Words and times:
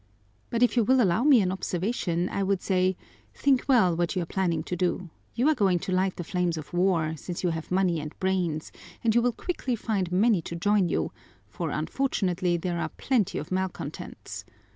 "But 0.49 0.63
if 0.63 0.75
you 0.75 0.83
will 0.83 0.99
allow 0.99 1.23
me 1.23 1.41
an 1.41 1.51
observation, 1.51 2.27
I 2.29 2.41
would 2.41 2.59
say: 2.63 2.97
think 3.35 3.65
well 3.67 3.95
what 3.95 4.15
you 4.15 4.23
are 4.23 4.25
planning 4.25 4.63
to 4.63 4.75
do 4.75 5.11
you 5.35 5.47
are 5.47 5.53
going 5.53 5.77
to 5.77 5.91
light 5.91 6.15
the 6.15 6.23
flames 6.23 6.57
of 6.57 6.73
war, 6.73 7.15
since 7.15 7.43
you 7.43 7.51
have 7.51 7.69
money 7.69 7.99
and 7.99 8.17
brains, 8.19 8.71
and 9.03 9.13
you 9.13 9.21
will 9.21 9.31
quickly 9.31 9.75
find 9.75 10.11
many 10.11 10.41
to 10.41 10.55
join 10.55 10.89
you, 10.89 11.11
for 11.47 11.69
unfortunately 11.69 12.57
there 12.57 12.79
are 12.79 12.89
plenty 12.89 13.37
of 13.37 13.51
malcontents. 13.51 14.43